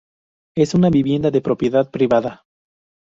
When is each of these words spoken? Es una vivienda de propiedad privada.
Es 0.55 0.73
una 0.73 0.89
vivienda 0.89 1.29
de 1.29 1.41
propiedad 1.43 1.91
privada. 1.91 2.43